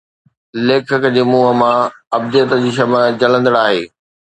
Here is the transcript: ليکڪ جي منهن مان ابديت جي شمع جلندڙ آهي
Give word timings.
ليکڪ 0.67 1.03
جي 1.15 1.23
منهن 1.29 1.55
مان 1.61 1.85
ابديت 2.19 2.49
جي 2.67 2.71
شمع 2.81 3.01
جلندڙ 3.23 3.55
آهي 3.67 3.83